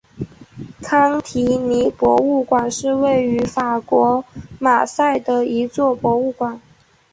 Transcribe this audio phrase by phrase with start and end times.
[0.81, 4.25] 康提尼博物馆是位于法国
[4.59, 6.59] 马赛的一座博物馆。